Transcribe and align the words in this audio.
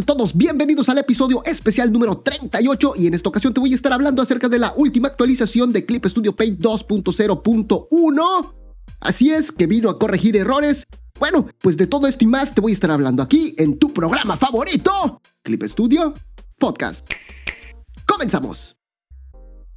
Todos 0.00 0.34
bienvenidos 0.34 0.88
al 0.88 0.96
episodio 0.96 1.42
especial 1.44 1.92
número 1.92 2.18
38 2.20 2.94
y 2.96 3.08
en 3.08 3.14
esta 3.14 3.28
ocasión 3.28 3.52
te 3.52 3.60
voy 3.60 3.72
a 3.72 3.74
estar 3.74 3.92
hablando 3.92 4.22
acerca 4.22 4.48
de 4.48 4.58
la 4.58 4.72
última 4.74 5.08
actualización 5.08 5.70
de 5.70 5.84
Clip 5.84 6.06
Studio 6.06 6.34
Paint 6.34 6.60
2.0.1. 6.60 8.54
Así 9.00 9.30
es, 9.30 9.52
que 9.52 9.66
vino 9.66 9.90
a 9.90 9.98
corregir 9.98 10.34
errores. 10.34 10.86
Bueno, 11.20 11.46
pues 11.60 11.76
de 11.76 11.86
todo 11.86 12.06
esto 12.06 12.24
y 12.24 12.26
más 12.26 12.54
te 12.54 12.62
voy 12.62 12.72
a 12.72 12.74
estar 12.74 12.90
hablando 12.90 13.22
aquí 13.22 13.54
en 13.58 13.78
tu 13.78 13.92
programa 13.92 14.38
favorito, 14.38 15.20
Clip 15.42 15.62
Studio 15.64 16.14
Podcast. 16.58 17.06
Comenzamos. 18.06 18.74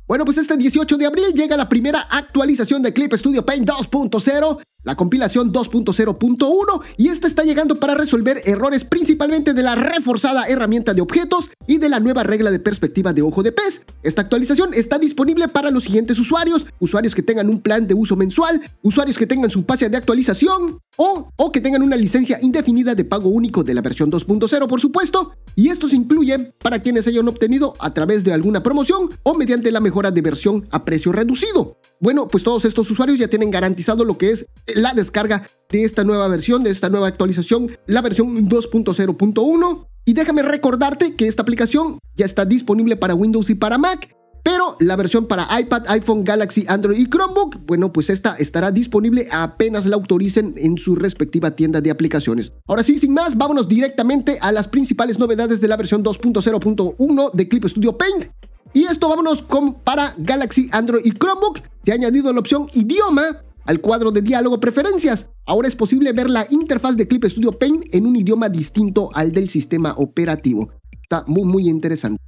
Bueno, 0.08 0.24
pues 0.24 0.38
este 0.38 0.56
18 0.56 0.96
de 0.96 1.08
abril 1.08 1.34
llega 1.34 1.58
la 1.58 1.68
primera 1.68 2.08
actualización 2.10 2.82
de 2.84 2.94
Clip 2.94 3.14
Studio 3.16 3.46
Paint 3.46 3.68
2.0 3.68 4.62
la 4.86 4.96
compilación 4.96 5.52
2.0.1 5.52 6.82
y 6.96 7.10
esta 7.10 7.28
está 7.28 7.44
llegando 7.44 7.76
para 7.76 7.96
resolver 7.96 8.42
errores 8.46 8.86
principalmente 8.86 9.54
de 9.54 9.64
la 9.64 9.76
reforzada 9.76 10.48
herramienta 10.48 10.94
de 10.94 11.02
objetos 11.02 11.50
y 11.68 11.78
de 11.78 11.90
la 11.90 12.00
nueva 12.00 12.24
regla 12.24 12.52
de 12.52 12.60
perspectiva 12.60 13.12
de 13.12 13.22
ojo 13.22 13.44
de 13.44 13.52
pez. 13.52 13.82
Esta 14.04 14.22
actualización 14.22 14.74
está 14.74 14.98
disponible 14.98 15.48
para 15.48 15.72
los 15.72 15.84
siguientes 15.84 16.20
usuarios, 16.20 16.66
usuarios 16.80 17.14
que 17.14 17.24
tengan 17.24 17.50
un 17.50 17.60
plan 17.60 17.88
de 17.88 17.94
uso 17.94 18.16
mensual, 18.16 18.62
usuarios 18.84 19.18
que 19.18 19.28
tengan 19.28 19.50
su 19.50 19.66
pase 19.66 19.90
de 19.90 19.98
actualización 19.98 20.80
o, 20.98 21.30
o 21.36 21.52
que 21.52 21.60
tengan 21.60 21.84
una 21.84 21.96
licencia 21.96 22.40
indefinida 22.42 22.96
de 22.96 23.04
pago 23.04 23.30
único 23.30 23.64
de 23.64 23.74
la 23.74 23.82
versión 23.82 24.12
2.0 24.12 24.68
por 24.68 24.80
supuesto, 24.80 25.34
y 25.56 25.70
estos 25.70 25.94
incluyen 25.94 26.54
para 26.60 26.80
quienes 26.80 27.08
hayan 27.08 27.28
obtenido 27.28 27.74
a 27.80 27.94
través 27.94 28.24
de 28.24 28.34
alguna 28.34 28.62
promoción 28.62 29.10
o 29.24 29.34
mediante 29.34 29.72
la 29.72 29.80
mejora 29.80 30.12
de 30.12 30.22
versión 30.22 30.68
a 30.72 30.86
precio 30.86 31.12
reducido. 31.12 31.78
Bueno, 32.00 32.28
pues 32.28 32.44
todos 32.44 32.66
estos 32.66 32.90
usuarios 32.92 33.18
ya 33.18 33.28
tienen 33.28 33.52
garantizado 33.52 34.04
lo 34.04 34.18
que 34.18 34.32
es 34.32 34.46
la 34.76 34.94
descarga 34.94 35.48
de 35.70 35.84
esta 35.84 36.04
nueva 36.04 36.28
versión, 36.28 36.64
de 36.64 36.70
esta 36.70 36.90
nueva 36.90 37.08
actualización, 37.08 37.72
la 37.88 38.02
versión 38.02 38.48
2.0.1. 38.50 39.88
Y 40.06 40.14
déjame 40.14 40.44
recordarte 40.44 41.16
que 41.16 41.28
esta 41.28 41.42
aplicación 41.42 41.98
ya 42.16 42.26
está 42.26 42.46
disponible 42.46 42.96
para 42.96 43.16
Windows 43.16 43.50
y 43.50 43.56
para 43.56 43.78
Mac. 43.78 44.14
Pero 44.44 44.78
la 44.80 44.96
versión 44.96 45.26
para 45.26 45.48
iPad, 45.60 45.86
iPhone, 45.88 46.24
Galaxy, 46.24 46.66
Android 46.68 47.00
y 47.00 47.10
Chromebook, 47.10 47.66
bueno, 47.66 47.92
pues 47.92 48.12
esta 48.12 48.36
estará 48.36 48.72
disponible 48.72 49.28
apenas 49.32 49.88
la 49.88 49.96
autoricen 49.96 50.54
en 50.58 50.78
su 50.78 50.94
respectiva 50.94 51.56
tienda 51.56 51.82
de 51.82 51.90
aplicaciones. 51.90 52.52
Ahora 52.68 52.84
sí, 52.84 53.00
sin 53.00 53.14
más, 53.14 53.36
vámonos 53.36 53.68
directamente 53.68 54.38
a 54.42 54.52
las 54.52 54.68
principales 54.68 55.18
novedades 55.18 55.62
de 55.62 55.68
la 55.68 55.78
versión 55.78 56.04
2.0.1 56.04 57.32
de 57.34 57.48
Clip 57.48 57.66
Studio 57.66 57.98
Paint. 57.98 58.26
Y 58.74 58.84
esto 58.84 59.10
vámonos 59.10 59.42
con 59.42 59.74
para 59.74 60.14
Galaxy, 60.20 60.70
Android 60.72 61.06
y 61.06 61.12
Chromebook. 61.14 61.62
Se 61.84 61.94
ha 61.94 61.96
añadido 61.96 62.32
la 62.32 62.42
opción 62.42 62.70
idioma 62.74 63.42
al 63.66 63.82
cuadro 63.82 64.12
de 64.12 64.22
diálogo 64.22 64.60
preferencias. 64.60 65.28
Ahora 65.46 65.68
es 65.68 65.76
posible 65.76 66.14
ver 66.14 66.30
la 66.30 66.48
interfaz 66.50 66.96
de 66.96 67.08
Clip 67.08 67.26
Studio 67.26 67.52
Paint 67.52 67.94
en 67.94 68.06
un 68.06 68.16
idioma 68.16 68.50
distinto 68.50 69.10
al 69.14 69.32
del 69.32 69.50
sistema 69.50 69.94
operativo. 69.98 70.70
Está 71.02 71.24
muy 71.28 71.44
muy 71.44 71.68
interesante. 71.68 72.22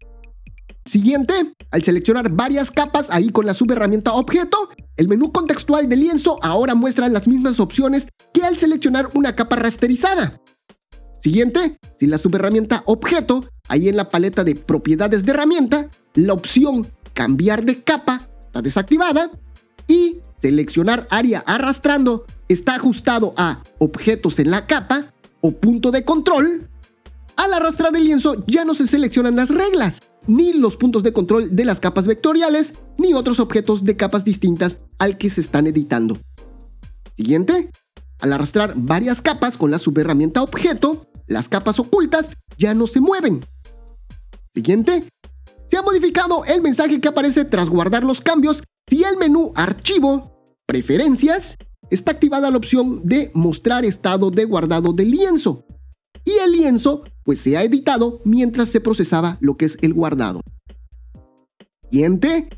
Siguiente, 0.86 1.54
al 1.72 1.84
seleccionar 1.84 2.32
varias 2.32 2.72
capas 2.72 3.08
ahí 3.10 3.30
con 3.30 3.46
la 3.46 3.54
subherramienta 3.54 4.14
objeto, 4.14 4.70
el 4.96 5.10
menú 5.10 5.34
contextual 5.34 5.90
de 5.90 5.98
lienzo 5.98 6.40
ahora 6.42 6.76
muestra 6.76 7.10
las 7.10 7.28
mismas 7.28 7.60
opciones 7.60 8.08
que 8.34 8.44
al 8.44 8.58
seleccionar 8.58 9.10
una 9.14 9.36
capa 9.36 9.58
rasterizada. 9.58 10.40
Siguiente, 11.22 11.78
si 12.00 12.06
la 12.06 12.18
subherramienta 12.18 12.84
objeto, 12.86 13.44
ahí 13.68 13.90
en 13.90 13.98
la 13.98 14.08
paleta 14.08 14.46
de 14.46 14.56
propiedades 14.56 15.26
de 15.26 15.32
herramienta, 15.32 15.90
la 16.14 16.34
opción 16.34 16.88
cambiar 17.14 17.66
de 17.66 17.84
capa 17.84 18.22
está 18.46 18.62
desactivada 18.62 19.30
y 19.90 20.22
seleccionar 20.48 21.08
área 21.10 21.44
arrastrando 21.46 22.26
está 22.48 22.76
ajustado 22.76 23.34
a 23.36 23.64
objetos 23.80 24.40
en 24.40 24.50
la 24.50 24.66
capa 24.66 25.14
o 25.42 25.52
punto 25.52 25.92
de 25.92 26.06
control, 26.06 26.70
al 27.36 27.54
arrastrar 27.54 27.94
el 27.98 28.06
lienzo 28.06 28.46
ya 28.48 28.64
no 28.64 28.74
se 28.74 28.88
seleccionan 28.88 29.36
las 29.36 29.50
reglas, 29.50 30.00
ni 30.26 30.54
los 30.54 30.78
puntos 30.78 31.04
de 31.04 31.12
control 31.12 31.54
de 31.54 31.66
las 31.66 31.82
capas 31.82 32.08
vectoriales, 32.08 32.72
ni 32.98 33.14
otros 33.14 33.42
objetos 33.42 33.84
de 33.84 33.98
capas 33.98 34.24
distintas 34.24 34.78
al 35.00 35.18
que 35.18 35.30
se 35.30 35.42
están 35.42 35.68
editando. 35.68 36.18
Siguiente, 37.18 37.70
al 38.22 38.32
arrastrar 38.32 38.74
varias 38.78 39.22
capas 39.22 39.58
con 39.58 39.70
la 39.70 39.80
subherramienta 39.80 40.42
objeto, 40.42 41.08
las 41.28 41.50
capas 41.50 41.78
ocultas 41.78 42.30
ya 42.58 42.74
no 42.74 42.88
se 42.88 43.02
mueven. 43.02 43.42
Siguiente, 44.56 45.10
se 45.70 45.78
ha 45.78 45.82
modificado 45.82 46.46
el 46.46 46.62
mensaje 46.62 47.02
que 47.02 47.10
aparece 47.10 47.44
tras 47.44 47.70
guardar 47.70 48.04
los 48.04 48.22
cambios 48.22 48.64
si 48.90 49.04
el 49.04 49.18
menú 49.18 49.52
Archivo, 49.54 50.37
Preferencias, 50.68 51.56
está 51.90 52.12
activada 52.12 52.52
la 52.52 52.58
opción 52.58 53.00
de 53.06 53.32
mostrar 53.34 53.86
estado 53.86 54.30
de 54.32 54.44
guardado 54.44 54.92
del 54.92 55.12
lienzo. 55.12 55.66
Y 56.26 56.32
el 56.44 56.52
lienzo 56.52 57.06
pues 57.24 57.40
se 57.40 57.56
ha 57.56 57.64
editado 57.64 58.20
mientras 58.26 58.68
se 58.68 58.82
procesaba 58.82 59.38
lo 59.40 59.56
que 59.56 59.64
es 59.64 59.78
el 59.82 59.94
guardado. 59.94 60.42
Siguiente. 61.90 62.50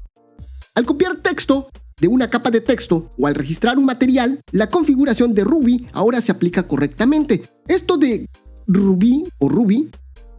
Al 0.74 0.88
copiar 0.88 1.18
texto 1.18 1.70
de 2.02 2.08
una 2.08 2.32
capa 2.32 2.50
de 2.50 2.62
texto 2.62 3.12
o 3.16 3.28
al 3.28 3.36
registrar 3.36 3.78
un 3.78 3.86
material, 3.86 4.42
la 4.52 4.70
configuración 4.70 5.36
de 5.36 5.44
Ruby 5.44 5.88
ahora 5.94 6.20
se 6.22 6.32
aplica 6.32 6.68
correctamente. 6.68 7.44
Esto 7.68 7.98
de 7.98 8.28
Ruby 8.66 9.26
o 9.38 9.50
Ruby 9.50 9.92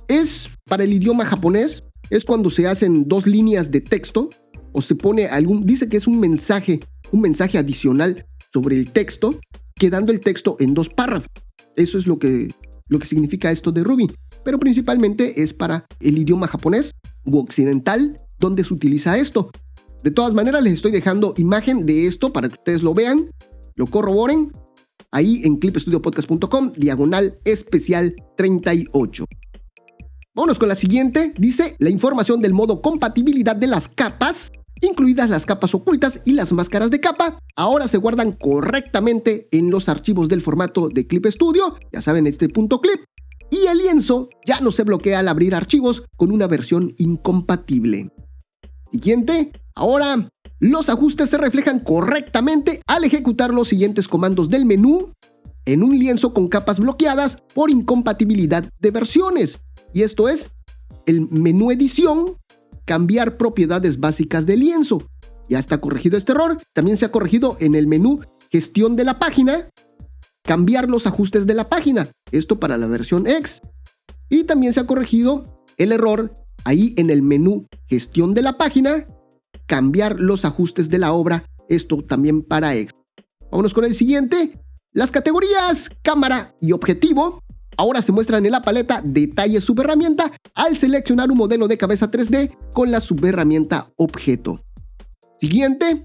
es 0.09 0.51
para 0.65 0.83
el 0.83 0.93
idioma 0.93 1.25
japonés, 1.25 1.85
es 2.11 2.25
cuando 2.25 2.51
se 2.51 2.67
hacen 2.67 3.07
dos 3.07 3.29
líneas 3.29 3.71
de 3.71 3.81
texto 3.81 4.31
o 4.73 4.83
se 4.83 4.95
pone 4.95 5.27
algún, 5.27 5.67
dice 5.67 5.89
que 5.89 5.97
es 5.97 6.07
un 6.07 6.21
mensaje, 6.21 6.81
un 7.13 7.21
mensaje 7.21 7.59
adicional 7.59 8.27
sobre 8.53 8.77
el 8.77 8.93
texto, 8.93 9.39
quedando 9.75 10.13
el 10.13 10.21
texto 10.21 10.57
en 10.61 10.75
dos 10.75 10.89
párrafos. 10.89 11.31
Eso 11.77 11.99
es 11.99 12.07
lo 12.07 12.19
que, 12.19 12.49
lo 12.89 12.99
que 12.99 13.07
significa 13.07 13.51
esto 13.51 13.73
de 13.73 13.85
Ruby. 13.85 14.11
Pero 14.45 14.59
principalmente 14.59 15.43
es 15.43 15.53
para 15.53 15.87
el 16.01 16.19
idioma 16.19 16.49
japonés 16.49 16.93
u 17.25 17.39
occidental 17.39 18.19
donde 18.39 18.65
se 18.65 18.75
utiliza 18.75 19.19
esto. 19.19 19.51
De 20.03 20.11
todas 20.11 20.33
maneras, 20.33 20.63
les 20.63 20.75
estoy 20.75 20.93
dejando 20.93 21.35
imagen 21.37 21.85
de 21.85 22.07
esto 22.07 22.33
para 22.33 22.49
que 22.49 22.55
ustedes 22.55 22.83
lo 22.83 22.95
vean, 22.95 23.31
lo 23.77 23.87
corroboren, 23.87 24.51
ahí 25.13 25.43
en 25.45 25.57
clipstudiopodcast.com, 25.57 26.73
diagonal 26.77 27.39
especial 27.45 28.15
38. 28.37 29.27
Vámonos 30.35 30.59
con 30.59 30.69
la 30.69 30.77
siguiente. 30.77 31.35
Dice 31.37 31.77
la 31.79 31.91
información 31.91 32.41
del 32.41 32.55
modo 32.55 32.81
compatibilidad 32.81 33.57
de 33.57 33.67
las 33.67 33.89
capas 33.89 34.51
incluidas 34.81 35.31
las 35.31 35.47
capas 35.47 35.75
ocultas 35.75 36.21
y 36.25 36.33
las 36.33 36.53
máscaras 36.53 36.91
de 36.91 37.01
capa, 37.01 37.39
ahora 37.57 37.89
se 37.89 37.99
guardan 37.99 38.33
correctamente 38.33 39.49
en 39.53 39.71
los 39.71 39.89
archivos 39.89 40.29
del 40.29 40.41
formato 40.41 40.89
de 40.89 41.07
Clip 41.07 41.27
Studio, 41.27 41.77
ya 41.93 42.03
saben, 42.03 42.27
este 42.27 42.49
punto 42.49 42.81
clip, 42.81 43.01
y 43.51 43.67
el 43.67 43.79
lienzo 43.79 44.29
ya 44.47 44.61
no 44.61 44.73
se 44.73 44.85
bloquea 44.85 45.19
al 45.19 45.29
abrir 45.29 45.55
archivos 45.55 46.05
con 46.17 46.31
una 46.31 46.47
versión 46.47 46.95
incompatible. 46.99 48.11
Siguiente, 48.93 49.53
ahora 49.75 50.29
los 50.61 50.89
ajustes 50.89 51.31
se 51.31 51.39
reflejan 51.39 51.81
correctamente 51.81 52.81
al 52.87 53.05
ejecutar 53.05 53.53
los 53.53 53.69
siguientes 53.69 54.09
comandos 54.09 54.49
del 54.49 54.65
menú 54.65 55.13
en 55.65 55.83
un 55.83 55.99
lienzo 55.99 56.33
con 56.33 56.49
capas 56.49 56.79
bloqueadas 56.79 57.37
por 57.55 57.71
incompatibilidad 57.71 58.69
de 58.79 58.91
versiones. 58.91 59.59
Y 59.93 60.03
esto 60.03 60.29
es 60.29 60.51
el 61.07 61.29
menú 61.31 61.71
edición 61.71 62.37
cambiar 62.91 63.37
propiedades 63.37 64.01
básicas 64.01 64.47
del 64.47 64.59
lienzo. 64.59 64.99
Ya 65.49 65.61
está 65.61 65.81
corregido 65.81 66.19
este 66.19 66.33
error. 66.33 66.59
También 66.73 66.97
se 66.97 67.05
ha 67.05 67.13
corregido 67.13 67.57
en 67.61 67.77
el 67.77 67.87
menú 67.87 68.19
gestión 68.51 68.97
de 68.97 69.05
la 69.05 69.21
página, 69.21 69.69
cambiar 70.43 70.89
los 70.89 71.07
ajustes 71.07 71.47
de 71.47 71.55
la 71.55 71.69
página. 71.69 72.09
Esto 72.33 72.59
para 72.59 72.77
la 72.77 72.89
versión 72.89 73.29
X. 73.29 73.61
Y 74.29 74.43
también 74.43 74.73
se 74.73 74.81
ha 74.81 74.89
corregido 74.89 75.63
el 75.77 75.93
error 75.93 76.35
ahí 76.65 76.93
en 76.97 77.11
el 77.11 77.23
menú 77.23 77.69
gestión 77.87 78.35
de 78.35 78.43
la 78.43 78.59
página, 78.59 79.07
cambiar 79.67 80.19
los 80.19 80.45
ajustes 80.45 80.89
de 80.89 80.99
la 80.99 81.13
obra. 81.13 81.45
Esto 81.69 82.03
también 82.03 82.43
para 82.43 82.75
X. 82.75 82.93
Vámonos 83.53 83.73
con 83.73 83.85
el 83.85 83.95
siguiente. 83.95 84.59
Las 84.91 85.13
categorías 85.13 85.91
cámara 86.03 86.57
y 86.61 86.73
objetivo 86.73 87.41
Ahora 87.77 88.03
se 88.03 88.13
muestran 88.13 88.45
en 88.45 88.53
la 88.53 88.63
paleta 88.63 89.01
detalles 89.05 89.65
subherramienta 89.65 90.33
al 90.55 90.77
seleccionar 90.77 91.31
un 91.31 91.39
modelo 91.39 91.69
de 91.69 91.79
cabeza 91.79 92.11
3D 92.11 92.55
con 92.73 92.91
la 92.91 93.01
subherramienta 93.01 93.91
objeto. 93.97 94.61
Siguiente, 95.41 96.03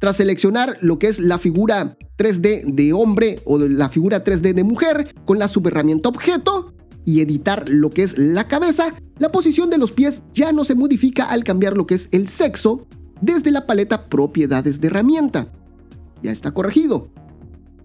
tras 0.00 0.16
seleccionar 0.16 0.78
lo 0.80 0.98
que 0.98 1.08
es 1.08 1.18
la 1.18 1.38
figura 1.38 1.96
3D 2.18 2.74
de 2.74 2.92
hombre 2.92 3.40
o 3.44 3.58
la 3.58 3.88
figura 3.88 4.24
3D 4.24 4.54
de 4.54 4.64
mujer 4.64 5.14
con 5.26 5.38
la 5.38 5.48
subherramienta 5.48 6.08
objeto 6.08 6.72
y 7.04 7.20
editar 7.20 7.68
lo 7.68 7.90
que 7.90 8.04
es 8.04 8.16
la 8.16 8.48
cabeza, 8.48 8.94
la 9.18 9.30
posición 9.30 9.70
de 9.70 9.78
los 9.78 9.92
pies 9.92 10.22
ya 10.34 10.52
no 10.52 10.64
se 10.64 10.74
modifica 10.74 11.24
al 11.24 11.44
cambiar 11.44 11.76
lo 11.76 11.86
que 11.86 11.94
es 11.96 12.08
el 12.12 12.28
sexo 12.28 12.86
desde 13.20 13.50
la 13.50 13.66
paleta 13.66 14.08
propiedades 14.08 14.80
de 14.80 14.88
herramienta. 14.88 15.52
Ya 16.22 16.32
está 16.32 16.52
corregido. 16.52 17.08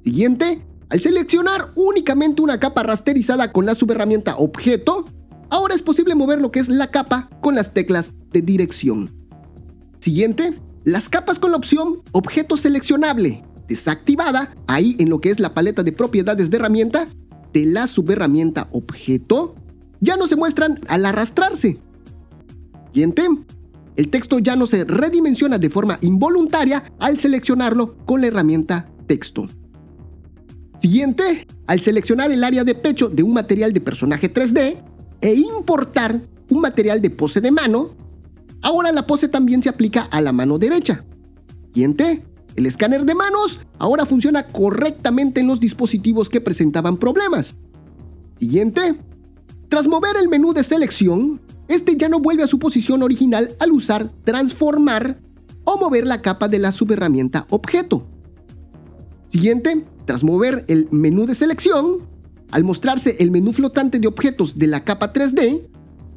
Siguiente, 0.03 0.61
al 0.89 1.01
seleccionar 1.01 1.71
únicamente 1.75 2.41
una 2.41 2.59
capa 2.59 2.83
rasterizada 2.83 3.51
con 3.51 3.65
la 3.65 3.75
subherramienta 3.75 4.37
Objeto, 4.37 5.05
ahora 5.49 5.75
es 5.75 5.81
posible 5.81 6.15
mover 6.15 6.39
lo 6.39 6.51
que 6.51 6.59
es 6.59 6.69
la 6.69 6.91
capa 6.91 7.29
con 7.41 7.55
las 7.55 7.73
teclas 7.73 8.13
de 8.31 8.41
dirección. 8.41 9.11
Siguiente, 9.99 10.53
las 10.85 11.09
capas 11.09 11.39
con 11.39 11.51
la 11.51 11.57
opción 11.57 12.01
Objeto 12.13 12.55
seleccionable, 12.55 13.43
desactivada 13.67 14.55
ahí 14.67 14.95
en 14.99 15.09
lo 15.09 15.19
que 15.19 15.29
es 15.29 15.39
la 15.39 15.53
paleta 15.53 15.83
de 15.83 15.91
propiedades 15.91 16.49
de 16.49 16.57
herramienta 16.57 17.07
de 17.51 17.65
la 17.65 17.87
subherramienta 17.87 18.69
Objeto, 18.71 19.55
ya 19.99 20.15
no 20.15 20.27
se 20.27 20.37
muestran 20.37 20.79
al 20.87 21.05
arrastrarse. 21.05 21.77
Siguiente. 22.93 23.27
El 23.97 24.09
texto 24.11 24.37
ya 24.37 24.55
no 24.55 24.67
se 24.67 24.83
redimensiona 24.83 25.57
de 25.57 25.71
forma 25.71 25.97
involuntaria 26.01 26.83
al 26.99 27.17
seleccionarlo 27.17 27.97
con 28.05 28.21
la 28.21 28.27
herramienta 28.27 28.87
texto. 29.07 29.49
Siguiente, 30.81 31.47
al 31.65 31.81
seleccionar 31.81 32.31
el 32.31 32.43
área 32.43 32.63
de 32.63 32.75
pecho 32.75 33.09
de 33.09 33.23
un 33.23 33.33
material 33.33 33.73
de 33.73 33.81
personaje 33.81 34.31
3D 34.31 34.77
e 35.21 35.33
importar 35.33 36.21
un 36.49 36.61
material 36.61 37.01
de 37.01 37.09
pose 37.09 37.41
de 37.41 37.51
mano, 37.51 37.91
ahora 38.61 38.91
la 38.91 39.07
pose 39.07 39.27
también 39.27 39.63
se 39.63 39.69
aplica 39.69 40.03
a 40.03 40.21
la 40.21 40.31
mano 40.31 40.59
derecha. 40.59 41.03
Siguiente, 41.73 42.23
el 42.55 42.65
escáner 42.65 43.05
de 43.05 43.15
manos 43.15 43.59
ahora 43.79 44.05
funciona 44.05 44.45
correctamente 44.47 45.41
en 45.41 45.47
los 45.47 45.59
dispositivos 45.59 46.29
que 46.29 46.41
presentaban 46.41 46.97
problemas. 46.97 47.55
Siguiente, 48.39 48.97
tras 49.69 49.87
mover 49.87 50.15
el 50.15 50.29
menú 50.29 50.53
de 50.53 50.63
selección, 50.63 51.41
este 51.67 51.97
ya 51.97 52.07
no 52.07 52.19
vuelve 52.19 52.43
a 52.43 52.47
su 52.47 52.59
posición 52.59 53.03
original 53.03 53.55
al 53.59 53.71
usar 53.71 54.11
transformar 54.23 55.19
o 55.65 55.77
mover 55.77 56.05
la 56.07 56.21
capa 56.21 56.47
de 56.47 56.59
la 56.59 56.71
subherramienta 56.71 57.45
objeto. 57.49 58.07
Siguiente, 59.37 59.85
tras 60.05 60.23
mover 60.23 60.65
el 60.67 60.87
menú 60.89 61.27
de 61.27 61.35
selección, 61.35 61.99
al 62.49 62.63
mostrarse 62.63 63.17
el 63.19 63.29
menú 63.29 63.53
flotante 63.53 63.99
de 63.99 64.07
objetos 64.07 64.57
de 64.57 64.65
la 64.65 64.83
capa 64.83 65.13
3D, 65.13 65.61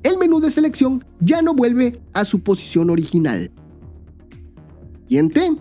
el 0.05 0.17
menú 0.17 0.41
de 0.41 0.51
selección 0.51 1.05
ya 1.21 1.43
no 1.43 1.53
vuelve 1.53 2.01
a 2.15 2.25
su 2.25 2.41
posición 2.41 2.89
original. 2.89 3.51
Siguiente, 5.03 5.55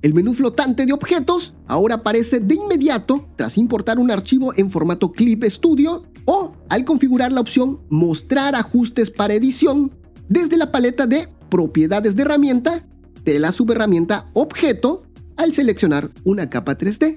el 0.00 0.14
menú 0.14 0.32
flotante 0.32 0.86
de 0.86 0.94
objetos 0.94 1.52
ahora 1.66 1.96
aparece 1.96 2.40
de 2.40 2.54
inmediato 2.54 3.28
tras 3.36 3.58
importar 3.58 3.98
un 3.98 4.10
archivo 4.10 4.54
en 4.56 4.70
formato 4.70 5.12
Clip 5.12 5.44
Studio 5.44 6.04
o 6.24 6.52
al 6.70 6.86
configurar 6.86 7.32
la 7.32 7.42
opción 7.42 7.80
Mostrar 7.90 8.54
ajustes 8.54 9.10
para 9.10 9.34
edición 9.34 9.92
desde 10.30 10.56
la 10.56 10.72
paleta 10.72 11.06
de 11.06 11.28
Propiedades 11.50 12.16
de 12.16 12.22
herramienta 12.22 12.86
de 13.26 13.38
la 13.38 13.52
subherramienta 13.52 14.30
Objeto 14.32 15.02
al 15.36 15.54
seleccionar 15.54 16.10
una 16.24 16.48
capa 16.48 16.76
3D. 16.76 17.16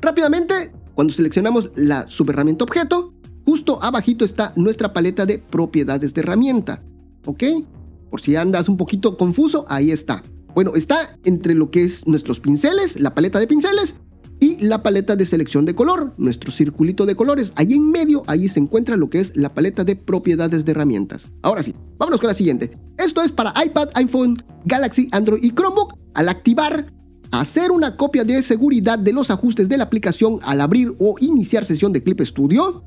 Rápidamente, 0.00 0.72
cuando 0.94 1.12
seleccionamos 1.12 1.70
la 1.74 2.08
subherramienta 2.08 2.64
objeto, 2.64 3.14
justo 3.44 3.82
abajito 3.82 4.24
está 4.24 4.52
nuestra 4.56 4.92
paleta 4.92 5.26
de 5.26 5.38
propiedades 5.38 6.14
de 6.14 6.20
herramienta. 6.20 6.82
¿Ok? 7.26 7.44
Por 8.10 8.20
si 8.20 8.36
andas 8.36 8.68
un 8.68 8.76
poquito 8.76 9.16
confuso, 9.16 9.64
ahí 9.68 9.90
está. 9.90 10.22
Bueno, 10.54 10.72
está 10.74 11.16
entre 11.24 11.54
lo 11.54 11.70
que 11.70 11.84
es 11.84 12.06
nuestros 12.06 12.38
pinceles, 12.38 13.00
la 13.00 13.14
paleta 13.14 13.38
de 13.38 13.46
pinceles 13.46 13.94
y 14.38 14.56
la 14.56 14.82
paleta 14.82 15.14
de 15.16 15.24
selección 15.24 15.64
de 15.64 15.74
color, 15.74 16.12
nuestro 16.18 16.50
circulito 16.50 17.06
de 17.06 17.14
colores. 17.14 17.52
Ahí 17.54 17.74
en 17.74 17.90
medio, 17.90 18.22
ahí 18.26 18.48
se 18.48 18.58
encuentra 18.58 18.96
lo 18.96 19.08
que 19.08 19.20
es 19.20 19.32
la 19.36 19.54
paleta 19.54 19.84
de 19.84 19.96
propiedades 19.96 20.64
de 20.64 20.72
herramientas. 20.72 21.24
Ahora 21.42 21.62
sí, 21.62 21.74
vámonos 21.96 22.20
con 22.20 22.28
la 22.28 22.34
siguiente. 22.34 22.76
Esto 22.98 23.22
es 23.22 23.30
para 23.30 23.54
iPad, 23.64 23.90
iPhone, 23.94 24.42
Galaxy, 24.64 25.08
Android 25.12 25.42
y 25.44 25.52
Chromebook. 25.52 25.94
Al 26.14 26.28
activar 26.28 26.92
hacer 27.32 27.72
una 27.72 27.96
copia 27.96 28.24
de 28.24 28.42
seguridad 28.42 28.98
de 28.98 29.12
los 29.12 29.30
ajustes 29.30 29.68
de 29.68 29.78
la 29.78 29.84
aplicación 29.84 30.38
al 30.42 30.60
abrir 30.60 30.94
o 31.00 31.16
iniciar 31.18 31.64
sesión 31.64 31.92
de 31.92 32.02
Clip 32.02 32.20
Studio. 32.20 32.84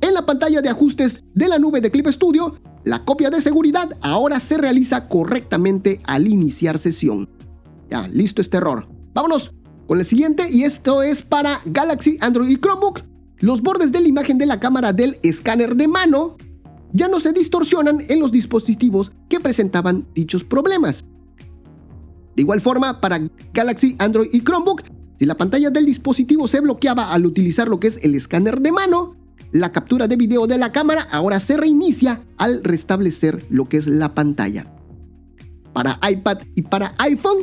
En 0.00 0.14
la 0.14 0.24
pantalla 0.26 0.62
de 0.62 0.68
ajustes 0.68 1.20
de 1.34 1.48
la 1.48 1.58
nube 1.58 1.80
de 1.80 1.90
Clip 1.90 2.06
Studio, 2.08 2.60
la 2.84 3.04
copia 3.04 3.30
de 3.30 3.40
seguridad 3.40 3.96
ahora 4.02 4.38
se 4.38 4.58
realiza 4.58 5.08
correctamente 5.08 6.00
al 6.04 6.28
iniciar 6.28 6.78
sesión. 6.78 7.28
Ya, 7.90 8.06
listo 8.08 8.42
este 8.42 8.58
error. 8.58 8.86
Vámonos 9.14 9.50
con 9.86 9.98
el 9.98 10.04
siguiente 10.04 10.48
y 10.50 10.64
esto 10.64 11.02
es 11.02 11.22
para 11.22 11.60
Galaxy, 11.64 12.18
Android 12.20 12.50
y 12.50 12.56
Chromebook. 12.56 13.00
Los 13.38 13.62
bordes 13.62 13.92
de 13.92 14.00
la 14.02 14.08
imagen 14.08 14.36
de 14.36 14.46
la 14.46 14.60
cámara 14.60 14.92
del 14.92 15.18
escáner 15.22 15.74
de 15.74 15.88
mano 15.88 16.36
ya 16.92 17.08
no 17.08 17.18
se 17.18 17.32
distorsionan 17.32 18.04
en 18.08 18.20
los 18.20 18.30
dispositivos 18.30 19.10
que 19.28 19.40
presentaban 19.40 20.06
dichos 20.14 20.44
problemas. 20.44 21.04
De 22.38 22.42
igual 22.42 22.60
forma, 22.60 23.00
para 23.00 23.20
Galaxy, 23.52 23.96
Android 23.98 24.28
y 24.32 24.40
Chromebook, 24.42 24.84
si 25.18 25.26
la 25.26 25.36
pantalla 25.36 25.70
del 25.70 25.86
dispositivo 25.86 26.46
se 26.46 26.60
bloqueaba 26.60 27.12
al 27.12 27.26
utilizar 27.26 27.66
lo 27.66 27.80
que 27.80 27.88
es 27.88 27.98
el 28.00 28.14
escáner 28.14 28.60
de 28.60 28.70
mano, 28.70 29.10
la 29.50 29.72
captura 29.72 30.06
de 30.06 30.14
video 30.14 30.46
de 30.46 30.56
la 30.56 30.70
cámara 30.70 31.08
ahora 31.10 31.40
se 31.40 31.56
reinicia 31.56 32.22
al 32.36 32.62
restablecer 32.62 33.44
lo 33.50 33.68
que 33.68 33.78
es 33.78 33.88
la 33.88 34.14
pantalla. 34.14 34.72
Para 35.72 35.98
iPad 36.08 36.38
y 36.54 36.62
para 36.62 36.94
iPhone, 36.98 37.38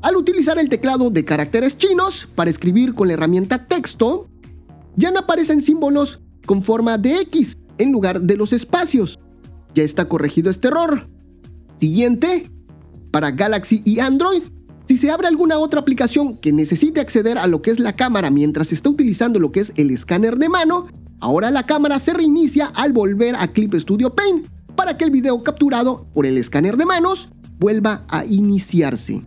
al 0.00 0.16
utilizar 0.16 0.58
el 0.58 0.68
teclado 0.68 1.08
de 1.08 1.24
caracteres 1.24 1.78
chinos 1.78 2.28
para 2.34 2.50
escribir 2.50 2.94
con 2.94 3.06
la 3.06 3.14
herramienta 3.14 3.68
texto, 3.68 4.28
ya 4.96 5.12
no 5.12 5.20
aparecen 5.20 5.62
símbolos 5.62 6.20
con 6.46 6.64
forma 6.64 6.98
de 6.98 7.20
X 7.20 7.56
en 7.78 7.92
lugar 7.92 8.20
de 8.20 8.36
los 8.36 8.52
espacios. 8.52 9.20
Ya 9.76 9.84
está 9.84 10.08
corregido 10.08 10.50
este 10.50 10.66
error. 10.66 11.08
Siguiente, 11.78 12.50
para 13.12 13.30
Galaxy 13.30 13.82
y 13.84 14.00
Android. 14.00 14.42
Si 14.88 14.96
se 14.96 15.12
abre 15.12 15.28
alguna 15.28 15.58
otra 15.58 15.80
aplicación 15.80 16.36
que 16.38 16.52
necesite 16.52 17.00
acceder 17.00 17.38
a 17.38 17.46
lo 17.46 17.62
que 17.62 17.70
es 17.70 17.78
la 17.78 17.92
cámara 17.92 18.30
mientras 18.30 18.72
está 18.72 18.88
utilizando 18.90 19.38
lo 19.38 19.52
que 19.52 19.60
es 19.60 19.72
el 19.76 19.92
escáner 19.92 20.36
de 20.38 20.48
mano, 20.48 20.88
ahora 21.20 21.52
la 21.52 21.64
cámara 21.64 22.00
se 22.00 22.12
reinicia 22.12 22.66
al 22.66 22.92
volver 22.92 23.36
a 23.36 23.46
Clip 23.46 23.72
Studio 23.74 24.12
Paint 24.12 24.48
para 24.74 24.96
que 24.96 25.04
el 25.04 25.10
video 25.10 25.40
capturado 25.42 26.06
por 26.12 26.26
el 26.26 26.36
escáner 26.36 26.76
de 26.76 26.86
manos 26.86 27.28
vuelva 27.60 28.04
a 28.08 28.24
iniciarse. 28.24 29.22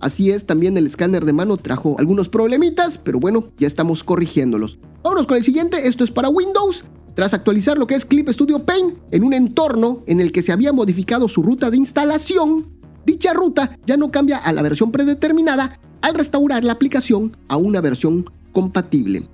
Así 0.00 0.30
es, 0.30 0.46
también 0.46 0.76
el 0.76 0.86
escáner 0.86 1.24
de 1.24 1.32
mano 1.32 1.56
trajo 1.56 1.96
algunos 1.98 2.28
problemitas, 2.28 2.98
pero 2.98 3.18
bueno, 3.18 3.48
ya 3.58 3.66
estamos 3.66 4.04
corrigiéndolos. 4.04 4.78
Vámonos 5.02 5.26
con 5.26 5.36
el 5.36 5.44
siguiente, 5.44 5.88
esto 5.88 6.04
es 6.04 6.10
para 6.10 6.28
Windows. 6.28 6.84
Tras 7.14 7.32
actualizar 7.32 7.78
lo 7.78 7.86
que 7.86 7.94
es 7.94 8.04
Clip 8.04 8.28
Studio 8.28 8.58
Paint 8.58 8.94
en 9.10 9.24
un 9.24 9.32
entorno 9.32 10.02
en 10.06 10.20
el 10.20 10.32
que 10.32 10.42
se 10.42 10.52
había 10.52 10.72
modificado 10.72 11.28
su 11.28 11.42
ruta 11.42 11.70
de 11.70 11.78
instalación, 11.78 12.66
dicha 13.06 13.32
ruta 13.32 13.78
ya 13.86 13.96
no 13.96 14.10
cambia 14.10 14.38
a 14.38 14.52
la 14.52 14.62
versión 14.62 14.92
predeterminada 14.92 15.78
al 16.02 16.14
restaurar 16.14 16.62
la 16.64 16.72
aplicación 16.72 17.36
a 17.48 17.56
una 17.56 17.80
versión 17.80 18.28
compatible. 18.52 19.26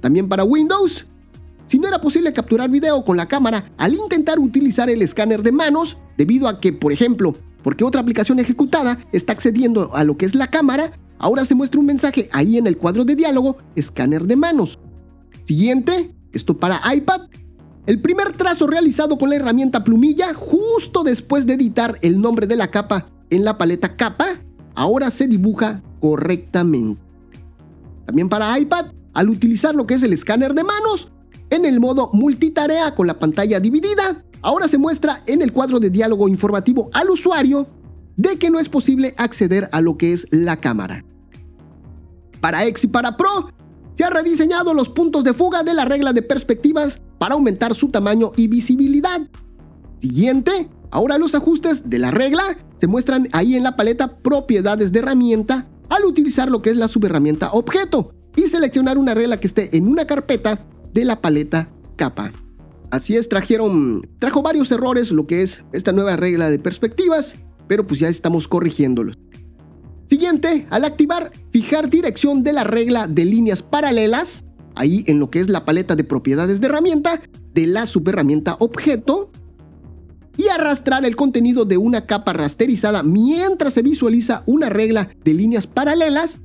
También 0.00 0.28
para 0.28 0.44
Windows, 0.44 1.06
si 1.68 1.78
no 1.78 1.88
era 1.88 2.00
posible 2.00 2.32
capturar 2.32 2.68
video 2.68 3.04
con 3.04 3.16
la 3.16 3.28
cámara 3.28 3.72
al 3.78 3.94
intentar 3.94 4.38
utilizar 4.38 4.90
el 4.90 5.00
escáner 5.00 5.42
de 5.42 5.52
manos, 5.52 5.96
debido 6.18 6.48
a 6.48 6.60
que, 6.60 6.72
por 6.72 6.92
ejemplo, 6.92 7.34
porque 7.62 7.84
otra 7.84 8.00
aplicación 8.00 8.38
ejecutada 8.38 8.98
está 9.12 9.32
accediendo 9.32 9.94
a 9.94 10.04
lo 10.04 10.16
que 10.16 10.26
es 10.26 10.34
la 10.34 10.50
cámara, 10.50 10.92
ahora 11.18 11.44
se 11.44 11.54
muestra 11.54 11.80
un 11.80 11.86
mensaje 11.86 12.28
ahí 12.32 12.58
en 12.58 12.66
el 12.66 12.76
cuadro 12.76 13.04
de 13.04 13.16
diálogo, 13.16 13.56
escáner 13.76 14.24
de 14.24 14.36
manos. 14.36 14.78
Siguiente, 15.46 16.12
esto 16.32 16.56
para 16.56 16.80
iPad, 16.92 17.22
el 17.86 18.00
primer 18.00 18.32
trazo 18.32 18.66
realizado 18.66 19.18
con 19.18 19.30
la 19.30 19.36
herramienta 19.36 19.82
plumilla, 19.82 20.34
justo 20.34 21.02
después 21.02 21.46
de 21.46 21.54
editar 21.54 21.98
el 22.02 22.20
nombre 22.20 22.46
de 22.46 22.56
la 22.56 22.70
capa 22.70 23.06
en 23.30 23.44
la 23.44 23.58
paleta 23.58 23.96
capa, 23.96 24.36
ahora 24.74 25.10
se 25.10 25.26
dibuja 25.26 25.82
correctamente. 26.00 27.00
También 28.06 28.28
para 28.28 28.58
iPad, 28.58 28.86
al 29.14 29.30
utilizar 29.30 29.74
lo 29.74 29.86
que 29.86 29.94
es 29.94 30.02
el 30.02 30.12
escáner 30.12 30.54
de 30.54 30.64
manos, 30.64 31.10
en 31.50 31.64
el 31.64 31.80
modo 31.80 32.10
multitarea 32.12 32.94
con 32.94 33.06
la 33.06 33.18
pantalla 33.18 33.58
dividida, 33.58 34.24
ahora 34.42 34.68
se 34.68 34.78
muestra 34.78 35.22
en 35.26 35.42
el 35.42 35.52
cuadro 35.52 35.80
de 35.80 35.90
diálogo 35.90 36.28
informativo 36.28 36.88
al 36.92 37.10
usuario 37.10 37.66
de 38.16 38.38
que 38.38 38.50
no 38.50 38.60
es 38.60 38.68
posible 38.68 39.14
acceder 39.16 39.68
a 39.72 39.80
lo 39.80 39.96
que 39.96 40.12
es 40.12 40.26
la 40.30 40.56
cámara. 40.56 41.04
Para 42.40 42.64
X 42.66 42.84
y 42.84 42.88
para 42.88 43.16
Pro, 43.16 43.48
se 43.96 44.04
han 44.04 44.12
rediseñado 44.12 44.72
los 44.72 44.88
puntos 44.88 45.24
de 45.24 45.34
fuga 45.34 45.62
de 45.62 45.74
la 45.74 45.84
regla 45.84 46.12
de 46.12 46.22
perspectivas 46.22 47.00
para 47.22 47.36
aumentar 47.36 47.72
su 47.76 47.88
tamaño 47.88 48.32
y 48.36 48.48
visibilidad. 48.48 49.20
Siguiente, 50.00 50.68
ahora 50.90 51.18
los 51.18 51.36
ajustes 51.36 51.88
de 51.88 52.00
la 52.00 52.10
regla 52.10 52.58
se 52.80 52.88
muestran 52.88 53.28
ahí 53.30 53.54
en 53.54 53.62
la 53.62 53.76
paleta 53.76 54.16
propiedades 54.16 54.90
de 54.90 54.98
herramienta 54.98 55.68
al 55.88 56.04
utilizar 56.04 56.50
lo 56.50 56.62
que 56.62 56.70
es 56.70 56.76
la 56.76 56.88
subherramienta 56.88 57.52
objeto 57.52 58.12
y 58.34 58.48
seleccionar 58.48 58.98
una 58.98 59.14
regla 59.14 59.38
que 59.38 59.46
esté 59.46 59.70
en 59.76 59.86
una 59.86 60.04
carpeta 60.04 60.66
de 60.92 61.04
la 61.04 61.20
paleta 61.20 61.70
capa. 61.94 62.32
Así 62.90 63.14
es, 63.14 63.28
trajeron, 63.28 64.02
trajo 64.18 64.42
varios 64.42 64.72
errores 64.72 65.12
lo 65.12 65.24
que 65.28 65.44
es 65.44 65.62
esta 65.72 65.92
nueva 65.92 66.16
regla 66.16 66.50
de 66.50 66.58
perspectivas, 66.58 67.36
pero 67.68 67.86
pues 67.86 68.00
ya 68.00 68.08
estamos 68.08 68.48
corrigiéndolos. 68.48 69.16
Siguiente, 70.10 70.66
al 70.70 70.84
activar, 70.84 71.30
fijar 71.52 71.88
dirección 71.88 72.42
de 72.42 72.52
la 72.52 72.64
regla 72.64 73.06
de 73.06 73.24
líneas 73.24 73.62
paralelas, 73.62 74.44
ahí 74.74 75.04
en 75.06 75.20
lo 75.20 75.30
que 75.30 75.40
es 75.40 75.48
la 75.48 75.64
paleta 75.64 75.96
de 75.96 76.04
propiedades 76.04 76.60
de 76.60 76.66
herramienta, 76.66 77.20
de 77.54 77.66
la 77.66 77.86
subherramienta 77.86 78.56
objeto, 78.58 79.30
y 80.36 80.48
arrastrar 80.48 81.04
el 81.04 81.14
contenido 81.14 81.64
de 81.64 81.76
una 81.76 82.06
capa 82.06 82.32
rasterizada 82.32 83.02
mientras 83.02 83.74
se 83.74 83.82
visualiza 83.82 84.42
una 84.46 84.70
regla 84.70 85.10
de 85.24 85.34
líneas 85.34 85.66
paralelas. 85.66 86.38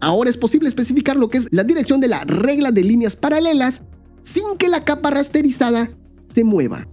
Ahora 0.00 0.30
es 0.30 0.36
posible 0.36 0.68
especificar 0.68 1.16
lo 1.16 1.28
que 1.28 1.38
es 1.38 1.48
la 1.50 1.64
dirección 1.64 2.00
de 2.00 2.08
la 2.08 2.24
regla 2.24 2.70
de 2.70 2.84
líneas 2.84 3.16
paralelas 3.16 3.82
sin 4.22 4.56
que 4.58 4.68
la 4.68 4.84
capa 4.84 5.10
rasterizada 5.10 5.90
se 6.34 6.44
mueva. 6.44 6.88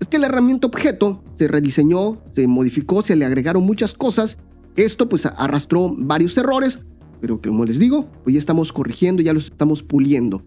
Es 0.00 0.06
que 0.06 0.18
la 0.18 0.26
herramienta 0.26 0.66
objeto 0.66 1.22
se 1.38 1.48
rediseñó, 1.48 2.22
se 2.36 2.46
modificó, 2.46 3.02
se 3.02 3.16
le 3.16 3.24
agregaron 3.24 3.64
muchas 3.64 3.94
cosas 3.94 4.36
esto 4.76 5.08
pues 5.08 5.26
arrastró 5.26 5.94
varios 5.96 6.36
errores, 6.36 6.78
pero 7.24 7.40
como 7.40 7.64
les 7.64 7.78
digo, 7.78 8.06
pues 8.22 8.34
ya 8.34 8.38
estamos 8.38 8.70
corrigiendo, 8.70 9.22
ya 9.22 9.32
los 9.32 9.46
estamos 9.46 9.82
puliendo. 9.82 10.42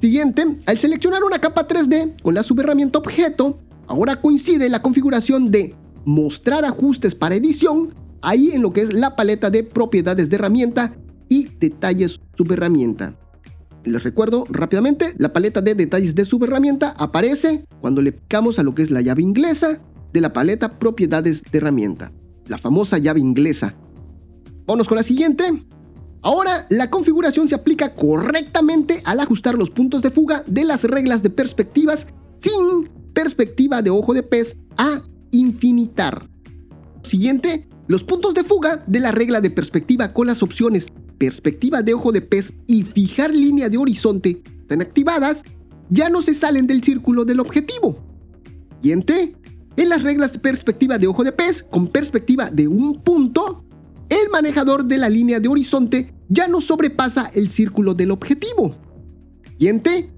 Siguiente, 0.00 0.44
al 0.66 0.76
seleccionar 0.76 1.22
una 1.22 1.38
capa 1.38 1.68
3D 1.68 2.20
con 2.20 2.34
la 2.34 2.42
subherramienta 2.42 2.98
objeto, 2.98 3.60
ahora 3.86 4.20
coincide 4.20 4.68
la 4.68 4.82
configuración 4.82 5.52
de 5.52 5.72
mostrar 6.04 6.64
ajustes 6.64 7.14
para 7.14 7.36
edición 7.36 7.94
ahí 8.22 8.50
en 8.50 8.62
lo 8.62 8.72
que 8.72 8.80
es 8.80 8.92
la 8.92 9.14
paleta 9.14 9.50
de 9.50 9.62
propiedades 9.62 10.28
de 10.28 10.34
herramienta 10.34 10.96
y 11.28 11.44
detalles 11.60 12.20
subherramienta. 12.36 13.14
Les 13.84 14.02
recuerdo 14.02 14.46
rápidamente, 14.50 15.14
la 15.18 15.32
paleta 15.32 15.60
de 15.60 15.76
detalles 15.76 16.16
de 16.16 16.24
subherramienta 16.24 16.96
aparece 16.98 17.66
cuando 17.80 18.02
le 18.02 18.10
picamos 18.10 18.58
a 18.58 18.64
lo 18.64 18.74
que 18.74 18.82
es 18.82 18.90
la 18.90 19.00
llave 19.00 19.22
inglesa 19.22 19.78
de 20.12 20.20
la 20.20 20.32
paleta 20.32 20.76
propiedades 20.76 21.40
de 21.52 21.58
herramienta, 21.58 22.10
la 22.48 22.58
famosa 22.58 22.98
llave 22.98 23.20
inglesa. 23.20 23.76
Vamos 24.66 24.88
con 24.88 24.96
la 24.96 25.04
siguiente. 25.04 25.44
Ahora 26.24 26.66
la 26.70 26.88
configuración 26.88 27.48
se 27.48 27.54
aplica 27.54 27.94
correctamente 27.94 29.02
al 29.04 29.20
ajustar 29.20 29.56
los 29.56 29.68
puntos 29.68 30.00
de 30.00 30.10
fuga 30.10 30.42
de 30.46 30.64
las 30.64 30.82
reglas 30.82 31.22
de 31.22 31.28
perspectivas 31.28 32.06
sin 32.40 32.88
perspectiva 33.12 33.82
de 33.82 33.90
ojo 33.90 34.14
de 34.14 34.22
pez 34.22 34.56
a 34.78 35.02
infinitar. 35.32 36.26
Siguiente, 37.02 37.68
los 37.88 38.02
puntos 38.02 38.32
de 38.32 38.42
fuga 38.42 38.82
de 38.86 39.00
la 39.00 39.12
regla 39.12 39.42
de 39.42 39.50
perspectiva 39.50 40.14
con 40.14 40.26
las 40.26 40.42
opciones 40.42 40.86
perspectiva 41.18 41.82
de 41.82 41.92
ojo 41.92 42.10
de 42.10 42.22
pez 42.22 42.54
y 42.66 42.84
fijar 42.84 43.30
línea 43.30 43.68
de 43.68 43.76
horizonte 43.76 44.42
están 44.62 44.80
activadas, 44.80 45.42
ya 45.90 46.08
no 46.08 46.22
se 46.22 46.32
salen 46.32 46.66
del 46.66 46.82
círculo 46.82 47.26
del 47.26 47.40
objetivo. 47.40 47.98
Siguiente, 48.80 49.36
en 49.76 49.88
las 49.90 50.02
reglas 50.02 50.32
de 50.32 50.38
perspectiva 50.38 50.96
de 50.96 51.06
ojo 51.06 51.22
de 51.22 51.32
pez 51.32 51.62
con 51.70 51.86
perspectiva 51.86 52.48
de 52.48 52.66
un 52.66 53.02
punto, 53.02 53.62
el 54.08 54.30
manejador 54.30 54.84
de 54.84 54.98
la 54.98 55.08
línea 55.10 55.38
de 55.40 55.48
horizonte 55.48 56.13
ya 56.28 56.48
no 56.48 56.60
sobrepasa 56.60 57.30
el 57.34 57.48
círculo 57.48 57.94
del 57.94 58.10
objetivo. 58.10 58.76
Siguiente, 59.50 60.12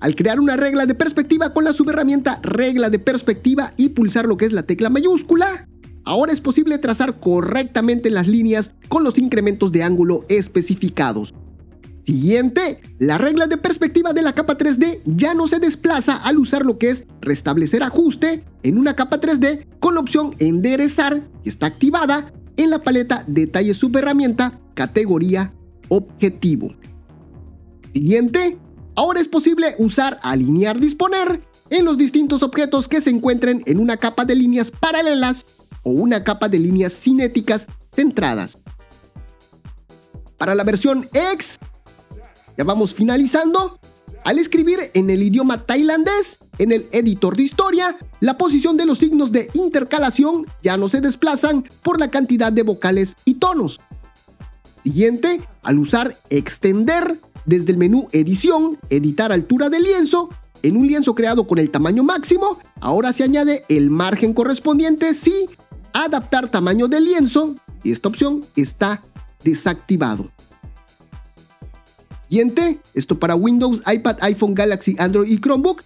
al 0.00 0.16
crear 0.16 0.40
una 0.40 0.56
regla 0.56 0.86
de 0.86 0.94
perspectiva 0.94 1.52
con 1.54 1.64
la 1.64 1.72
subherramienta 1.72 2.40
regla 2.42 2.90
de 2.90 2.98
perspectiva 2.98 3.72
y 3.76 3.90
pulsar 3.90 4.26
lo 4.26 4.36
que 4.36 4.46
es 4.46 4.52
la 4.52 4.64
tecla 4.64 4.90
mayúscula, 4.90 5.68
ahora 6.04 6.32
es 6.32 6.40
posible 6.40 6.78
trazar 6.78 7.20
correctamente 7.20 8.10
las 8.10 8.26
líneas 8.26 8.72
con 8.88 9.04
los 9.04 9.16
incrementos 9.18 9.70
de 9.72 9.82
ángulo 9.82 10.24
especificados. 10.28 11.34
Siguiente, 12.04 12.80
la 12.98 13.16
regla 13.16 13.46
de 13.46 13.58
perspectiva 13.58 14.12
de 14.12 14.22
la 14.22 14.34
capa 14.34 14.58
3D 14.58 15.02
ya 15.04 15.34
no 15.34 15.46
se 15.46 15.60
desplaza 15.60 16.16
al 16.16 16.38
usar 16.38 16.66
lo 16.66 16.76
que 16.76 16.90
es 16.90 17.04
restablecer 17.20 17.84
ajuste 17.84 18.44
en 18.64 18.78
una 18.78 18.96
capa 18.96 19.20
3D 19.20 19.66
con 19.78 19.94
la 19.94 20.00
opción 20.00 20.34
enderezar 20.40 21.22
y 21.44 21.48
está 21.48 21.66
activada 21.66 22.32
en 22.56 22.70
la 22.70 22.82
paleta 22.82 23.24
Detalle 23.28 23.72
Subherramienta, 23.72 24.58
categoría 24.74 25.52
Objetivo. 25.88 26.74
Siguiente, 27.92 28.58
ahora 28.94 29.20
es 29.20 29.28
posible 29.28 29.74
usar 29.78 30.18
Alinear 30.22 30.80
Disponer 30.80 31.42
en 31.70 31.84
los 31.84 31.98
distintos 31.98 32.42
objetos 32.42 32.88
que 32.88 33.00
se 33.00 33.10
encuentren 33.10 33.62
en 33.66 33.78
una 33.78 33.96
capa 33.96 34.24
de 34.24 34.34
líneas 34.34 34.70
paralelas 34.70 35.44
o 35.82 35.90
una 35.90 36.24
capa 36.24 36.48
de 36.48 36.58
líneas 36.58 36.92
cinéticas 36.92 37.66
centradas. 37.94 38.58
Para 40.38 40.54
la 40.54 40.64
versión 40.64 41.08
X, 41.12 41.58
ya 42.56 42.64
vamos 42.64 42.94
finalizando. 42.94 43.78
Al 44.24 44.38
escribir 44.38 44.90
en 44.94 45.10
el 45.10 45.22
idioma 45.22 45.66
tailandés, 45.66 46.38
en 46.58 46.70
el 46.72 46.88
editor 46.92 47.36
de 47.36 47.42
historia, 47.42 47.96
la 48.20 48.38
posición 48.38 48.76
de 48.76 48.86
los 48.86 48.98
signos 48.98 49.32
de 49.32 49.50
intercalación 49.54 50.46
ya 50.62 50.76
no 50.76 50.88
se 50.88 51.00
desplazan 51.00 51.64
por 51.82 51.98
la 51.98 52.10
cantidad 52.10 52.52
de 52.52 52.62
vocales 52.62 53.16
y 53.24 53.34
tonos. 53.34 53.80
Siguiente, 54.82 55.40
al 55.62 55.78
usar 55.78 56.16
extender 56.30 57.20
desde 57.44 57.72
el 57.72 57.78
menú 57.78 58.08
edición, 58.12 58.78
editar 58.90 59.32
altura 59.32 59.68
de 59.68 59.80
lienzo, 59.80 60.28
en 60.62 60.76
un 60.76 60.86
lienzo 60.86 61.14
creado 61.14 61.46
con 61.46 61.58
el 61.58 61.70
tamaño 61.70 62.02
máximo, 62.02 62.58
ahora 62.80 63.12
se 63.12 63.24
añade 63.24 63.64
el 63.68 63.90
margen 63.90 64.34
correspondiente 64.34 65.14
si 65.14 65.48
adaptar 65.92 66.50
tamaño 66.50 66.88
de 66.88 67.00
lienzo 67.00 67.56
y 67.82 67.92
esta 67.92 68.08
opción 68.08 68.44
está 68.56 69.02
desactivado. 69.42 70.30
Siguiente, 72.28 72.80
esto 72.94 73.18
para 73.18 73.34
Windows, 73.34 73.82
iPad, 73.86 74.16
iPhone, 74.20 74.54
Galaxy, 74.54 74.96
Android 74.98 75.30
y 75.30 75.38
Chromebook. 75.38 75.82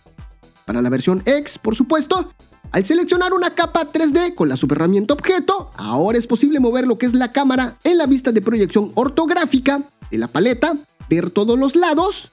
Para 0.65 0.83
la 0.83 0.91
versión 0.91 1.23
X, 1.27 1.59
por 1.59 1.75
supuesto, 1.75 2.33
al 2.77 2.85
seleccionar 2.85 3.33
una 3.33 3.55
capa 3.55 3.91
3D 3.91 4.35
con 4.35 4.51
la 4.51 4.57
subherramienta 4.59 5.15
objeto, 5.15 5.71
ahora 5.79 6.19
es 6.19 6.27
posible 6.27 6.61
mover 6.61 6.87
lo 6.87 6.99
que 6.99 7.07
es 7.07 7.15
la 7.15 7.33
cámara 7.33 7.79
en 7.85 7.97
la 7.97 8.05
vista 8.05 8.33
de 8.33 8.43
proyección 8.43 8.93
ortográfica 8.97 9.89
de 10.11 10.19
la 10.19 10.29
paleta, 10.29 10.77
ver 11.09 11.31
todos 11.31 11.59
los 11.59 11.75
lados, 11.75 12.31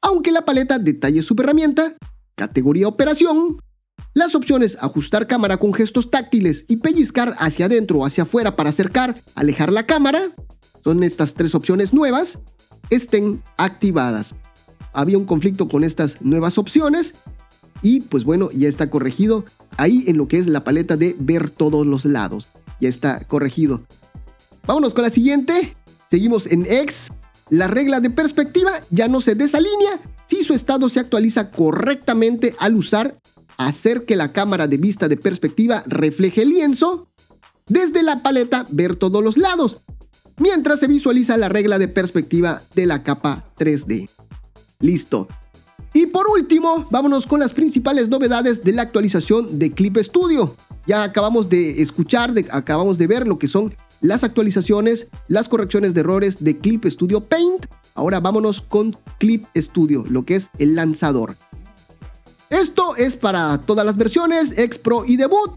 aunque 0.00 0.32
la 0.32 0.46
paleta 0.46 0.78
detalle 0.78 1.22
subherramienta, 1.22 1.96
categoría 2.34 2.88
operación, 2.88 3.58
las 4.14 4.34
opciones 4.34 4.78
ajustar 4.80 5.26
cámara 5.26 5.58
con 5.58 5.74
gestos 5.74 6.10
táctiles 6.10 6.64
y 6.66 6.76
pellizcar 6.76 7.36
hacia 7.38 7.66
adentro 7.66 7.98
o 7.98 8.06
hacia 8.06 8.22
afuera 8.22 8.56
para 8.56 8.70
acercar, 8.70 9.20
alejar 9.34 9.70
la 9.70 9.84
cámara, 9.84 10.34
son 10.82 11.02
estas 11.02 11.34
tres 11.34 11.54
opciones 11.54 11.92
nuevas, 11.92 12.38
estén 12.88 13.42
activadas. 13.58 14.34
Había 14.94 15.18
un 15.18 15.26
conflicto 15.26 15.68
con 15.68 15.84
estas 15.84 16.18
nuevas 16.22 16.56
opciones 16.56 17.12
y 17.84 18.00
pues 18.00 18.24
bueno, 18.24 18.50
ya 18.50 18.66
está 18.66 18.88
corregido 18.88 19.44
ahí 19.76 20.04
en 20.08 20.16
lo 20.16 20.26
que 20.26 20.38
es 20.38 20.46
la 20.48 20.64
paleta 20.64 20.96
de 20.96 21.14
ver 21.18 21.50
todos 21.50 21.86
los 21.86 22.04
lados. 22.06 22.48
Ya 22.80 22.88
está 22.88 23.20
corregido. 23.24 23.82
Vámonos 24.66 24.94
con 24.94 25.04
la 25.04 25.10
siguiente. 25.10 25.76
Seguimos 26.10 26.46
en 26.46 26.64
X. 26.64 27.12
La 27.50 27.68
regla 27.68 28.00
de 28.00 28.08
perspectiva 28.08 28.80
ya 28.90 29.06
no 29.06 29.20
se 29.20 29.34
desalinea 29.34 30.00
si 30.28 30.44
su 30.44 30.54
estado 30.54 30.88
se 30.88 30.98
actualiza 30.98 31.50
correctamente 31.50 32.56
al 32.58 32.74
usar 32.74 33.18
hacer 33.58 34.06
que 34.06 34.16
la 34.16 34.32
cámara 34.32 34.66
de 34.66 34.78
vista 34.78 35.06
de 35.06 35.18
perspectiva 35.18 35.84
refleje 35.86 36.42
el 36.42 36.48
lienzo, 36.48 37.08
desde 37.66 38.02
la 38.02 38.22
paleta 38.22 38.66
ver 38.70 38.96
todos 38.96 39.22
los 39.22 39.36
lados, 39.36 39.82
mientras 40.38 40.80
se 40.80 40.86
visualiza 40.86 41.36
la 41.36 41.50
regla 41.50 41.78
de 41.78 41.88
perspectiva 41.88 42.62
de 42.74 42.86
la 42.86 43.02
capa 43.02 43.44
3D. 43.58 44.08
Listo. 44.80 45.28
Y 45.96 46.06
por 46.06 46.26
último, 46.28 46.86
vámonos 46.90 47.24
con 47.24 47.38
las 47.38 47.52
principales 47.52 48.08
novedades 48.08 48.64
de 48.64 48.72
la 48.72 48.82
actualización 48.82 49.60
de 49.60 49.70
Clip 49.70 49.96
Studio. 49.98 50.56
Ya 50.88 51.04
acabamos 51.04 51.48
de 51.48 51.80
escuchar, 51.80 52.34
acabamos 52.50 52.98
de 52.98 53.06
ver 53.06 53.28
lo 53.28 53.38
que 53.38 53.46
son 53.46 53.72
las 54.00 54.24
actualizaciones, 54.24 55.06
las 55.28 55.48
correcciones 55.48 55.94
de 55.94 56.00
errores 56.00 56.42
de 56.42 56.58
Clip 56.58 56.84
Studio 56.84 57.20
Paint. 57.20 57.66
Ahora 57.94 58.18
vámonos 58.18 58.60
con 58.60 58.96
Clip 59.18 59.46
Studio, 59.56 60.04
lo 60.08 60.24
que 60.24 60.34
es 60.34 60.48
el 60.58 60.74
lanzador. 60.74 61.36
Esto 62.50 62.96
es 62.96 63.14
para 63.14 63.58
todas 63.58 63.86
las 63.86 63.96
versiones, 63.96 64.52
X 64.58 64.78
Pro 64.78 65.04
y 65.06 65.16
Debut. 65.16 65.52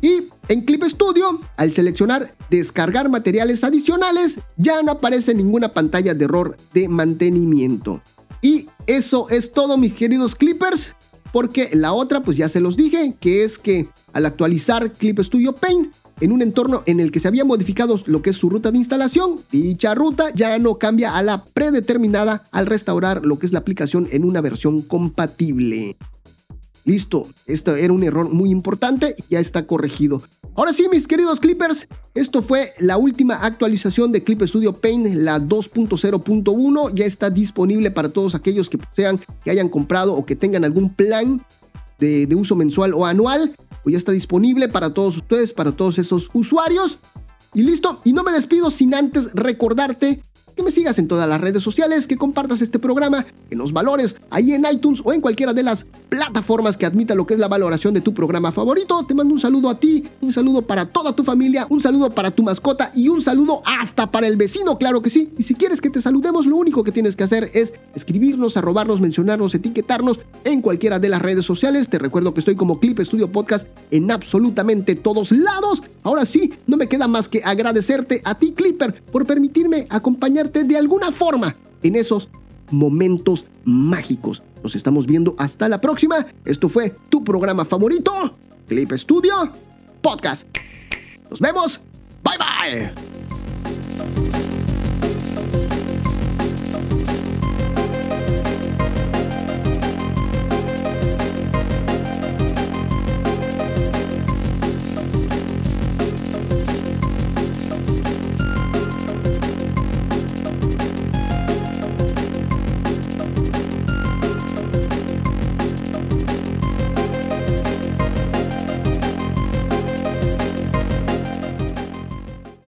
Y 0.00 0.28
en 0.48 0.64
Clip 0.64 0.84
Studio, 0.84 1.38
al 1.58 1.74
seleccionar 1.74 2.34
descargar 2.48 3.10
materiales 3.10 3.62
adicionales, 3.62 4.36
ya 4.56 4.82
no 4.82 4.92
aparece 4.92 5.34
ninguna 5.34 5.74
pantalla 5.74 6.14
de 6.14 6.24
error 6.24 6.56
de 6.72 6.88
mantenimiento. 6.88 8.00
Y 8.44 8.68
eso 8.86 9.26
es 9.30 9.50
todo, 9.52 9.78
mis 9.78 9.94
queridos 9.94 10.34
clippers, 10.34 10.92
porque 11.32 11.70
la 11.72 11.94
otra, 11.94 12.22
pues 12.22 12.36
ya 12.36 12.46
se 12.50 12.60
los 12.60 12.76
dije, 12.76 13.14
que 13.18 13.42
es 13.42 13.56
que 13.56 13.88
al 14.12 14.26
actualizar 14.26 14.92
Clip 14.92 15.18
Studio 15.20 15.54
Paint, 15.54 15.94
en 16.20 16.30
un 16.30 16.42
entorno 16.42 16.82
en 16.84 17.00
el 17.00 17.10
que 17.10 17.20
se 17.20 17.28
había 17.28 17.46
modificado 17.46 17.98
lo 18.04 18.20
que 18.20 18.28
es 18.28 18.36
su 18.36 18.50
ruta 18.50 18.70
de 18.70 18.76
instalación. 18.76 19.40
Dicha 19.50 19.94
ruta 19.94 20.28
ya 20.34 20.58
no 20.58 20.78
cambia 20.78 21.16
a 21.16 21.22
la 21.22 21.42
predeterminada 21.42 22.46
al 22.52 22.66
restaurar 22.66 23.24
lo 23.24 23.38
que 23.38 23.46
es 23.46 23.52
la 23.52 23.60
aplicación 23.60 24.08
en 24.12 24.26
una 24.26 24.42
versión 24.42 24.82
compatible. 24.82 25.96
Listo, 26.84 27.28
esto 27.46 27.74
era 27.74 27.94
un 27.94 28.04
error 28.04 28.28
muy 28.28 28.50
importante 28.50 29.16
y 29.16 29.22
ya 29.30 29.40
está 29.40 29.66
corregido. 29.66 30.22
Ahora 30.56 30.72
sí, 30.72 30.86
mis 30.88 31.08
queridos 31.08 31.40
Clippers, 31.40 31.88
esto 32.14 32.42
fue 32.42 32.74
la 32.78 32.96
última 32.96 33.36
actualización 33.36 34.12
de 34.12 34.22
Clip 34.22 34.42
Studio 34.42 34.72
Paint, 34.72 35.06
la 35.14 35.40
2.0.1. 35.40 36.94
Ya 36.94 37.04
está 37.06 37.28
disponible 37.28 37.90
para 37.90 38.08
todos 38.08 38.34
aquellos 38.34 38.68
que 38.68 38.78
sean, 38.94 39.20
que 39.44 39.50
hayan 39.50 39.68
comprado 39.68 40.14
o 40.14 40.24
que 40.24 40.36
tengan 40.36 40.64
algún 40.64 40.94
plan 40.94 41.44
de, 41.98 42.26
de 42.26 42.34
uso 42.34 42.54
mensual 42.54 42.94
o 42.94 43.04
anual 43.04 43.54
pues 43.84 43.92
ya 43.92 43.98
está 43.98 44.12
disponible 44.12 44.66
para 44.68 44.92
todos 44.92 45.18
ustedes, 45.18 45.52
para 45.52 45.70
todos 45.70 45.98
esos 45.98 46.28
usuarios. 46.32 46.98
Y 47.52 47.62
listo, 47.62 48.00
y 48.02 48.12
no 48.12 48.24
me 48.24 48.32
despido 48.32 48.70
sin 48.70 48.94
antes 48.94 49.30
recordarte 49.34 50.24
que 50.56 50.62
me 50.62 50.70
sigas 50.70 50.98
en 50.98 51.08
todas 51.08 51.28
las 51.28 51.40
redes 51.40 51.62
sociales, 51.62 52.06
que 52.06 52.16
compartas 52.16 52.62
este 52.62 52.78
programa, 52.78 53.26
que 53.48 53.56
nos 53.56 53.72
valores 53.72 54.16
ahí 54.30 54.52
en 54.52 54.64
iTunes 54.70 55.00
o 55.04 55.12
en 55.12 55.20
cualquiera 55.20 55.52
de 55.52 55.62
las 55.62 55.84
plataformas 56.08 56.76
que 56.76 56.86
admita 56.86 57.14
lo 57.14 57.26
que 57.26 57.34
es 57.34 57.40
la 57.40 57.48
valoración 57.48 57.94
de 57.94 58.00
tu 58.00 58.14
programa 58.14 58.52
favorito. 58.52 59.04
Te 59.06 59.14
mando 59.14 59.34
un 59.34 59.40
saludo 59.40 59.68
a 59.68 59.78
ti, 59.78 60.04
un 60.20 60.32
saludo 60.32 60.62
para 60.62 60.86
toda 60.86 61.14
tu 61.14 61.24
familia, 61.24 61.66
un 61.70 61.82
saludo 61.82 62.10
para 62.10 62.30
tu 62.30 62.42
mascota 62.42 62.92
y 62.94 63.08
un 63.08 63.22
saludo 63.22 63.62
hasta 63.64 64.06
para 64.06 64.26
el 64.26 64.36
vecino, 64.36 64.78
claro 64.78 65.02
que 65.02 65.10
sí. 65.10 65.30
Y 65.38 65.42
si 65.42 65.54
quieres 65.54 65.80
que 65.80 65.90
te 65.90 66.00
saludemos, 66.00 66.46
lo 66.46 66.56
único 66.56 66.84
que 66.84 66.92
tienes 66.92 67.16
que 67.16 67.24
hacer 67.24 67.50
es 67.52 67.72
escribirnos, 67.94 68.56
arrobarnos, 68.56 69.00
mencionarnos, 69.00 69.54
etiquetarnos 69.54 70.20
en 70.44 70.60
cualquiera 70.60 70.98
de 70.98 71.08
las 71.08 71.22
redes 71.22 71.44
sociales. 71.44 71.88
Te 71.88 71.98
recuerdo 71.98 72.32
que 72.32 72.40
estoy 72.40 72.54
como 72.54 72.78
Clip 72.78 73.00
Studio 73.00 73.30
Podcast 73.30 73.66
en 73.90 74.10
absolutamente 74.10 74.94
todos 74.94 75.32
lados. 75.32 75.82
Ahora 76.02 76.26
sí, 76.26 76.52
no 76.66 76.76
me 76.76 76.88
queda 76.88 77.08
más 77.08 77.28
que 77.28 77.42
agradecerte 77.44 78.20
a 78.24 78.36
ti, 78.36 78.52
Clipper, 78.52 79.02
por 79.10 79.26
permitirme 79.26 79.86
acompañar 79.90 80.43
de 80.48 80.76
alguna 80.76 81.12
forma 81.12 81.54
en 81.82 81.96
esos 81.96 82.28
momentos 82.70 83.44
mágicos. 83.64 84.42
Nos 84.62 84.74
estamos 84.74 85.06
viendo 85.06 85.34
hasta 85.38 85.68
la 85.68 85.80
próxima. 85.80 86.26
Esto 86.44 86.68
fue 86.68 86.94
tu 87.08 87.22
programa 87.22 87.64
favorito, 87.64 88.32
Clip 88.66 88.92
Studio 88.92 89.52
Podcast. 90.00 90.44
Nos 91.30 91.40
vemos. 91.40 91.80
Bye 92.22 92.38
bye. 92.38 94.43